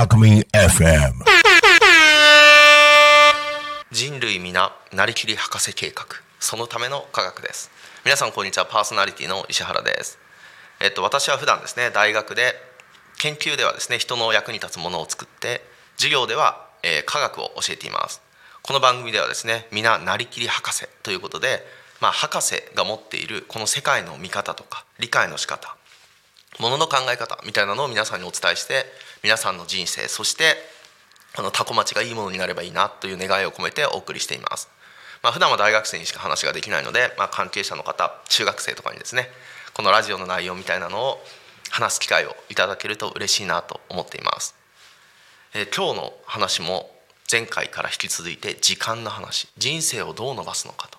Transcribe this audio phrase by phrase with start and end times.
[0.00, 1.12] タクミン FM
[3.92, 6.06] 人類皆なりきり博士計画。
[6.38, 7.70] そのための科学です。
[8.06, 8.64] 皆さんこんにちは。
[8.64, 10.18] パーソナリティの石原です。
[10.80, 12.54] えっと私は普段ですね大学で
[13.18, 15.60] 研究ではですね人の役に立つものを作って
[15.98, 18.22] 授業では、えー、科学を教えています。
[18.62, 21.62] この番組ではですね皆なりきり博士ということで
[22.00, 25.76] まあ、博士が持っているこの世界の見方とか理解の仕方
[26.58, 28.86] ものの考え方みたいなのを皆さんにお伝えして
[29.22, 30.56] 皆さんの人生そして
[31.36, 34.68] このタコ町がいいものになればいいなという願いを込めてお送りしています。
[35.22, 39.28] まあ、普段は大学生にしか話ができないので、まあ、関係者の方中学生とかにですね
[39.74, 41.22] このラジオの内容みたいなのを
[41.70, 44.56] 話す機会をいただけると嬉しいなと思っています。
[45.54, 46.90] えー、今日の話も
[47.30, 50.98] 前回から引き続いて時間の話人生をどう伸ばすのかと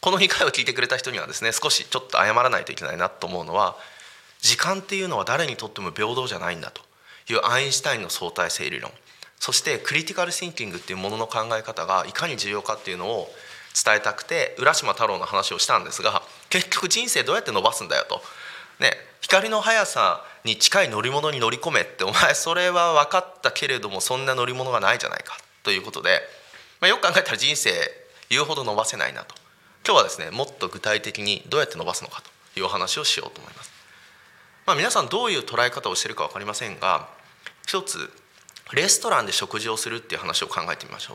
[0.00, 3.76] この2回を聞いてくれた人にはですね少しちょっと謝らないといけないなと思うのは
[4.40, 6.82] 時間っていうのは誰にとっても平等じゃないんだと
[7.32, 8.90] いうアインシュタインの相対性理論
[9.38, 13.28] そしてクリティカル・シンキングっていうものの考え方がいかに重要かっていうのを
[13.84, 18.20] 伝えたくて浦島太郎の話をしたんですが結局人生どうやって伸ばすんだよと。
[18.78, 26.20] ね、光の速さに近い乗り物に乗り込めってお前それは分かったけれどもそんな乗り物がないじゃないかということで、
[26.80, 27.70] まあ、よく考えたら人生
[28.28, 29.34] 言うほど伸ばせないなと
[29.86, 32.22] 今日はですねもっと具体的にどうやって伸ばすのか
[32.54, 33.72] というお話をしようと思います。
[34.66, 37.08] まあ、皆さんどういう捉え方をしてるか分かりませんが
[37.72, 38.10] 一つ
[38.74, 41.14] レストランで食事をするっていう話を考えてみましょ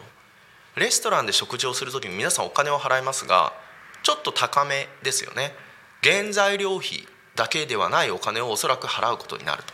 [0.76, 0.80] う。
[0.80, 3.54] レストランで食事をする時に皆さんお金を払いますが
[4.02, 5.54] ちょっと高めですよね。
[6.02, 9.74] 原材料費だけではないお金をおそらく払うことになると。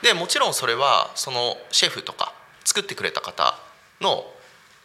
[0.00, 2.32] でもちろんそれはそのシェフとか
[2.64, 3.58] 作ってくれた方
[4.00, 4.24] の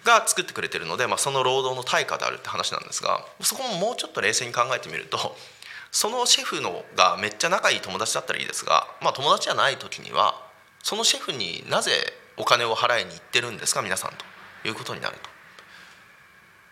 [0.04, 5.38] が作ってくれてるので、まあ、その労働の対価であるって話なんですがそこももうちょっと冷静に考えてみると
[5.90, 10.52] そのシェフのがめっちゃ仲いい友達だったらいいですが、まあ、友達じゃない時には
[10.84, 11.92] そのシェフになぜ
[12.38, 14.12] お金を払いに行ってるんですか皆さん
[14.62, 15.30] ということになると。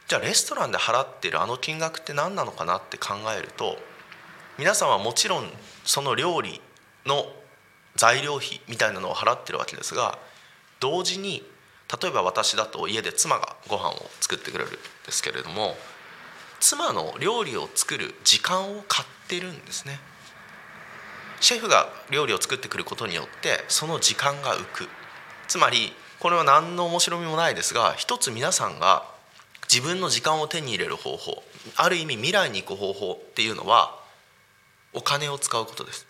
[0.08, 3.78] じゃあレストランで払ってるあの金額って何なのかなって考えると
[4.60, 5.50] 皆さんはもちろん
[5.86, 6.60] その料理
[7.06, 7.26] の
[7.96, 10.20] 材料費みたいなのを払ってるわけですが
[10.82, 11.44] 同時に
[12.02, 14.80] 例えば私だと家で妻がご飯を作ってくれるんで
[15.12, 15.76] すけれども
[16.60, 20.00] 妻の料理を作る時間を買ってるんですね
[21.42, 24.88] シェフが料理を作ってくることによってその時間が浮く。
[25.48, 29.04] つまりこれは何の面白みもないですが一つ皆さんが
[29.64, 31.44] 自分の時間を手に入れる方法
[31.76, 34.00] ある意味未来に行く方法っていうのは
[34.94, 36.08] お金を使うことです。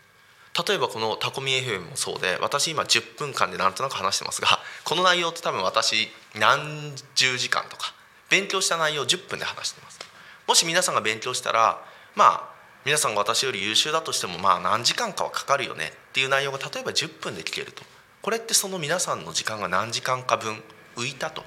[0.67, 7.93] 例えばこのタコミ FM もそうで私今10分間でなんとなく話してますが この内容って多分私何十時間とか
[8.29, 9.99] 勉強した内容を10分で話してます。
[10.45, 11.81] もし皆さんが勉強したら
[12.15, 12.50] まあ
[12.83, 17.83] 皆さんが私より優秀だとしてもまあ何時間かはかかるよねっていう内容が例えば10分で聞けると。
[18.21, 20.61] これってその皆さんの時間が何時間か分
[20.95, 21.43] 浮いたと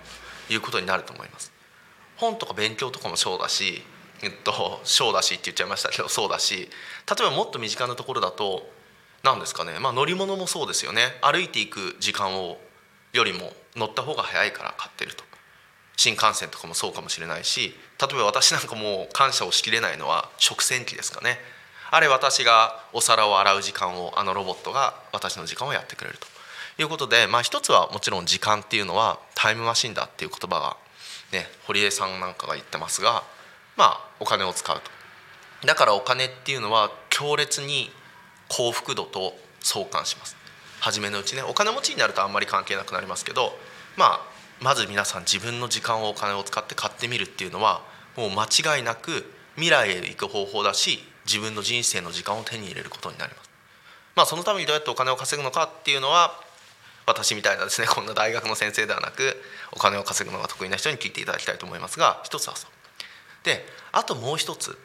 [0.50, 1.53] いうことになると思います。
[2.17, 3.83] 本とか勉強とかもそうだし
[4.23, 8.71] えっとそうだしって言っちゃいましたけどそうだし例えばもっと身近なところだと
[9.25, 11.03] 何ですかね、まあ、乗り物もそうですよね。
[11.21, 12.59] 歩いていく時間を
[13.12, 15.25] よりも乗った方が早いから買ってると。
[15.97, 21.38] 新幹線とかもそうかもしれないし例えば私なんかもう感謝をしきれないのは食洗機ですかね。
[21.91, 26.27] あれ私がお皿を洗う時間をあのロボットが私の時間をやってくれると。
[26.77, 30.77] いうことで、まあ、一つはもちろん時間っていうのはタイムマシンだっていう言葉が、
[31.32, 33.22] ね、堀江さんなんかが言ってますが、
[33.76, 35.66] まあ、お金を使うと。
[35.66, 37.91] だからお金っていうのは強烈に
[38.49, 40.37] 幸福度と相関します。
[40.81, 43.56] 初めのうちねお金持ちになるとあんまり関係なくなりますけど
[43.97, 44.21] まあ
[44.61, 47.83] まず皆さん自分の時間をお金を使って買ってみるっていうのは
[48.17, 49.25] もう間違いなく
[49.57, 53.51] 未来へ行く方法だし自分の人生の時間を手に入れることになります。
[54.15, 56.41] まあ、そのためにどうやってお金を稼ぐのかっていうのは
[57.07, 59.37] 私みたいなですねこんな大学の先生ではなく
[59.73, 62.71] お金を稼ぐのが得意な人に聞いていただきたいと思いますが一つはそう。
[63.45, 64.79] であともう一つ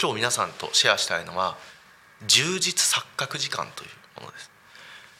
[0.00, 1.56] 今日皆さんとシェアしたいのは
[2.26, 4.50] 充実錯覚時間というものです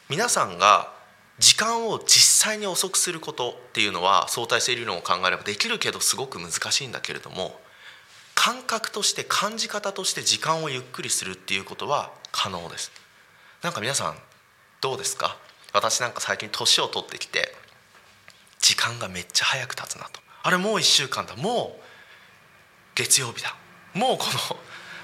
[0.08, 0.92] 皆さんが
[1.38, 7.60] 時間を実際に遅くすることっていうのは相対性理論を考えればできるけどすごく難しいんだけれども
[8.34, 12.92] 感覚として感じ方として時間をゆっくりするっていうことは可能です。
[13.62, 14.18] なんか皆さん
[14.80, 15.36] どうですか？
[15.72, 17.54] 私なんか最近年を取ってきて
[18.60, 20.20] 時間がめっちゃ早く経つなと。
[20.42, 21.34] あれもう1週間だ。
[21.36, 21.82] もう
[22.94, 23.56] 月曜日だ。
[23.94, 24.56] もうこの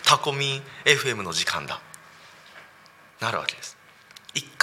[0.04, 1.80] タコミン FM の時間だ。
[3.20, 3.76] なるわけです。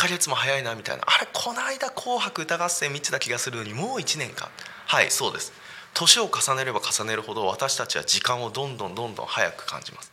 [0.01, 1.03] か月も早いなみたいな。
[1.05, 4.49] あれこの間「紅白歌合戦」見てた気がするのにもう1年か。
[4.87, 5.53] はいそうです。
[5.93, 10.11] 年を重ねれば重ねるほど私たちは時間をどんどんどんどん早く感じます。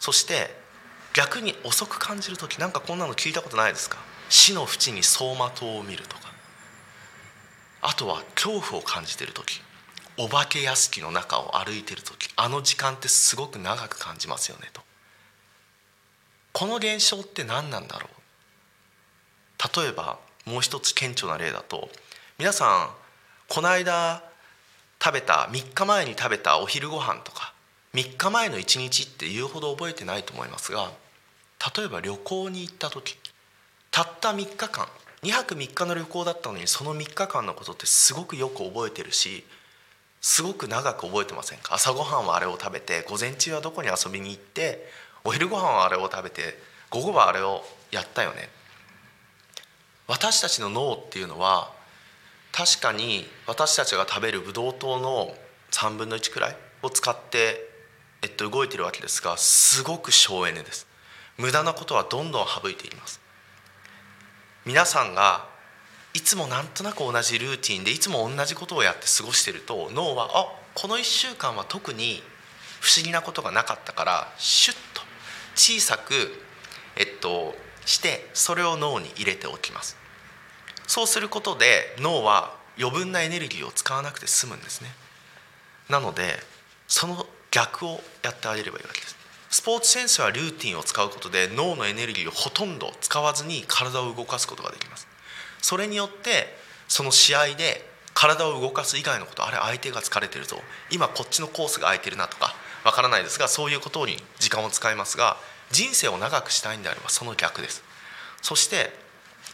[0.00, 0.58] そして
[1.12, 3.98] 逆に遅く感じる時なんかこんなの聞いたことないですか？
[4.28, 6.32] 死の淵に走馬灯を見るとか。
[7.82, 9.62] あとは恐怖を感じている時。
[10.16, 12.28] お化け屋敷の中を歩いてる時。
[12.34, 14.82] あの時間ってすごく長く感じますよねと。
[16.52, 18.15] この現象って何なんだろう？
[19.76, 21.88] 例えばもう一つ顕著な例だと
[22.38, 22.90] 皆さん
[23.48, 24.22] この間
[25.02, 27.52] 食べた3日前に食べたお昼ご飯とか
[27.94, 30.90] 3日前の1日って言うほど覚えてないと思いますが
[31.76, 33.16] 例えば旅行に行った時
[33.90, 34.86] たった3日間
[35.22, 39.44] 2泊3日の旅行だったのにその3日間のことってすごくよく覚えてるし
[40.20, 41.74] すごく長く覚えてませんか？
[41.74, 44.86] 朝ごはんはあれを食べて午前中はどこに遊びに行って
[45.24, 46.58] お昼ご飯はあれを食べて
[46.90, 48.48] 午後はあれをやったよね。
[50.06, 51.72] 私たちの脳っていうのは
[52.52, 55.34] 確かに私たちが食べるブドウ糖の
[55.72, 57.68] 3分の1くらいを使って、
[58.22, 60.86] えっと、動いてるわけですがすごく省エネです。
[61.38, 63.20] 無駄なことはどんどん省いています。
[64.64, 65.46] 皆さんが
[66.14, 72.22] いつもなんとなく同じルーティンでいつも同じことをやって過ごしてると脳はあこの1週間は特に
[72.80, 75.02] 不思議なことがなかったからシュッと
[75.54, 76.14] 小さく
[76.96, 77.54] えっと
[77.86, 79.96] してそれを脳に入れておきます。
[80.86, 84.90] そうすることで脳は余分なエネルギーを使わなくて済むんですね。
[85.88, 86.34] なので
[86.88, 89.16] その逆をやってあげればいいわけです。
[89.48, 95.06] スポーツ選手はルーティンを使うことで脳のエネルギーをほとんど使わずに体を動かすことができます。
[95.62, 96.54] それによって
[96.88, 100.56] その試合で体を動かす以外のことあれ相手が疲れてるぞ。
[100.90, 102.54] 今こっちのコースが空いてるなとか
[102.84, 105.36] わからないですがそういうことに時間を使いますが
[105.70, 107.82] 人生を長くしたいんであればその逆です。
[108.42, 108.92] そして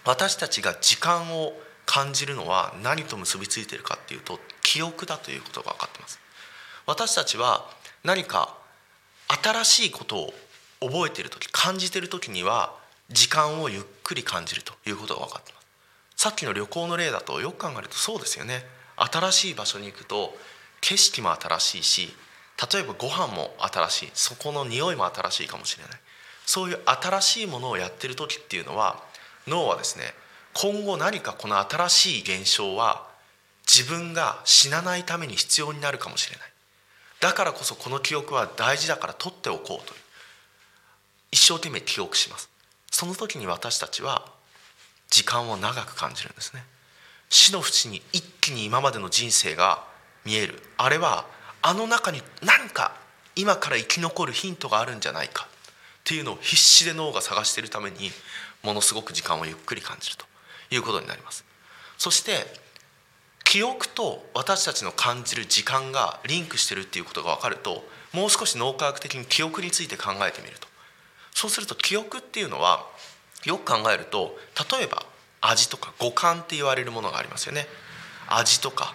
[0.05, 1.53] 私たちが時間を
[1.87, 6.21] 感じるのは何と結びついているかっていうと記憶だということが分かってます。
[6.87, 7.67] 私たちは
[8.05, 8.57] 何か
[9.43, 10.35] 新しいことを
[10.81, 12.75] 覚えている時感じている時には
[13.09, 15.67] 時間をゆっくり感じるということが分かってます。
[16.17, 18.65] さっきの旅行の例だとよく考えるとそうですよね。
[18.97, 20.37] 新しい場所に行くと
[20.81, 22.15] 景色も新しいし
[22.73, 26.01] 例えばご飯も新しいそこの匂いも新しいかもしれない。
[26.47, 29.03] そういう新しいものをやってる時っていうのは
[29.47, 30.05] 脳はですね
[30.55, 33.07] 今後何かこの新しい現象は
[33.67, 36.47] 自分が死なないために必要になるかもしれない。
[37.21, 40.01] だからこそこの記憶は大事だから取っておこうという
[41.31, 42.51] 一生懸命記憶します。
[42.91, 44.27] その時に私たちは
[45.09, 46.65] 時間を長く感じるんですね。
[47.31, 49.85] 死の淵に一気に今までの人生が
[50.25, 50.61] 見える。
[50.77, 51.25] あれは
[51.63, 52.95] あの中に何か
[53.37, 55.49] 今から生き残るヒントがあるんじゃないか。
[56.03, 58.11] っていうのを必死で脳が探しているために
[58.63, 60.27] ものすごく時間をゆっくり感じると
[60.75, 61.45] いうことになります。
[61.97, 62.33] そして
[63.45, 70.67] 記憶と私たちの感じる時間がリンクしてるっていうことが分かるともう少し脳科学的に記憶について考えてみると。
[71.35, 72.87] そうすると記憶っていうのは
[73.45, 74.37] よく考えると
[74.77, 75.05] 例えば
[75.41, 77.67] 味とか五感って言われるものがありますよね。
[78.29, 78.95] 味とか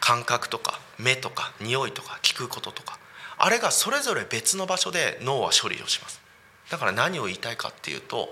[0.00, 2.98] 感覚とか目とか匂いとか聞くこととか。
[3.36, 6.23] あれがそれぞれ別の場所で脳は処理をします。
[6.70, 8.28] だから何を言いたいかっていうと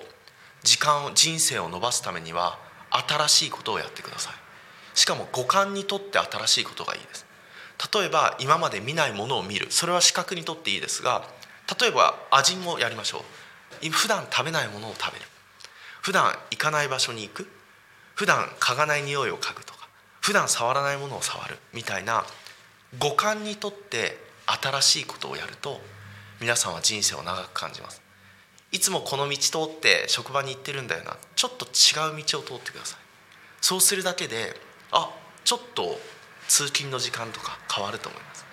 [0.62, 2.58] 時間を人生を伸ばすためには
[2.90, 4.34] 新しいことをやってください。
[4.94, 7.26] しかも五感にとって新しいことがいいです。
[7.92, 9.66] 例えば今まで見ないものを見る。
[9.70, 11.24] それは視覚にとっていいですが
[11.80, 13.24] 例えば味もやりましょ
[13.82, 13.90] う。
[13.90, 15.24] 普段食べないものを食べる。
[16.02, 17.48] 普段行かない場所に行く。
[18.14, 19.88] 普段嗅がない匂いを嗅ぐとか。
[20.20, 21.58] 普段触らないものを触る。
[21.72, 22.24] みたいな
[22.98, 25.80] 五感にとって新しいことをやると
[26.40, 28.01] 皆さんは人生を長く感じます。
[28.72, 31.16] いつもこの道通って職場に行ってるんだよな。
[31.36, 32.98] ちょっと違う道を通ってください。
[33.60, 34.58] そうするだけで
[34.90, 35.10] あ
[35.44, 36.00] ちょっと
[36.48, 38.44] 通勤の時間とか変わると思います。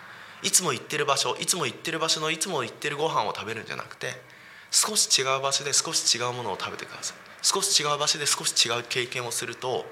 [0.44, 4.22] いつも行ってる場所いつも行ってる場所のいつも行ってるご飯を食べるんじゃなくて
[4.72, 7.18] 少し違う場所で少し違うものを食べてください。
[7.42, 9.86] 少し違う場所で少し違う経験をすると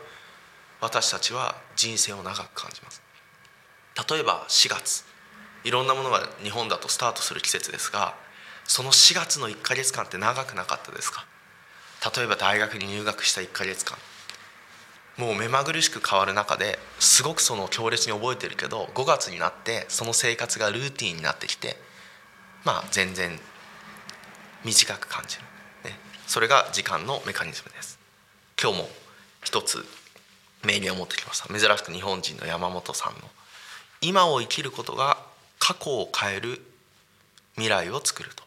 [0.81, 3.01] 私たちは人生を長く感じます。
[4.09, 5.05] 例えば4月。
[5.63, 8.15] いろんなものが日本だとスタートする季節ですが
[8.67, 11.25] その4月の1か月間って長くなかったですか？
[12.15, 13.97] 例えば大学に入学した1か月間。
[15.17, 21.75] もう目まぐるしく変わる中ですごくその強烈に覚えてるけど5月になってその生活がルーティンになってきて
[22.63, 23.39] まあ全然
[24.63, 25.43] 短く感じる、
[25.85, 25.97] ね、
[26.27, 27.97] それが時間のメカニズムです。
[28.61, 28.89] 今日も
[29.43, 29.83] 一つ
[30.63, 31.47] メールを持ってきました。
[31.47, 33.19] 珍しく日本人の山本さんの。
[34.01, 35.17] 今を生きることが
[35.57, 36.61] 過去を変える
[37.53, 38.43] 未来を作ると。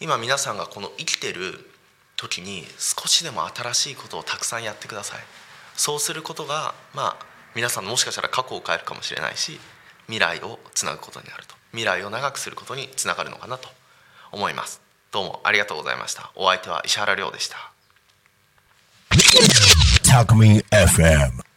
[0.00, 1.68] 今皆さんがこの生きてる
[2.16, 5.20] 時に少しでも新しいことをたくさんやってください。
[5.76, 9.58] そうすることがまあ皆さんもしかしたら過去を変えるかもしれないし
[10.06, 11.54] 未来をつなぐことになると。
[11.72, 13.68] 未来を長くすることにつながるのかなと
[14.32, 14.80] 思います。
[15.10, 16.30] どうもありがとうございました。
[16.34, 17.72] お相手は石原亮でした。
[20.04, 21.47] Talk Me FM